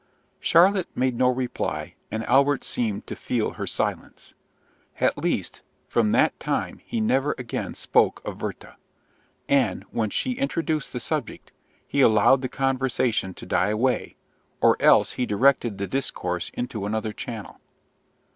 [0.39, 4.33] Charlotte made no reply, and Albert seemed to feel her silence.
[4.99, 8.77] At least, from that time he never again spoke of Werther;
[9.47, 11.51] and, when she introduced the subject,
[11.87, 14.15] he allowed the conversation to die away,
[14.59, 17.59] or else he directed the discourse into another channel.